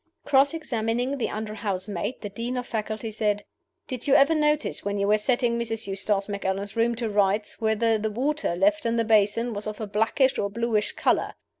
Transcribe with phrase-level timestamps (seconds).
[0.25, 3.45] Cross examining the under housemaid, the Dean of Faculty said:
[3.85, 5.85] "Did you ever notice when you were setting Mrs.
[5.85, 9.85] Eustace Macallan's room to rights whether the water left in the basin was of a
[9.85, 11.35] blackish or bluish color?"